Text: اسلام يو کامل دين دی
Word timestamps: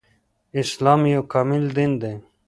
اسلام 0.61 1.01
يو 1.13 1.21
کامل 1.31 1.63
دين 1.75 1.91
دی 2.01 2.13